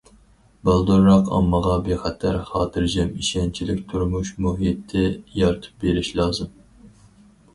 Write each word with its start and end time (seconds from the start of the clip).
بالدۇرراق 0.67 1.27
ئاممىغا 1.39 1.73
بىخەتەر، 1.87 2.39
خاتىرجەم، 2.47 3.11
ئىشەنچلىك 3.23 3.83
تۇرمۇش 3.91 4.31
مۇھىتى 4.45 5.03
يارىتىپ 5.43 5.85
بېرىش 5.87 6.09
لازىم. 6.21 6.53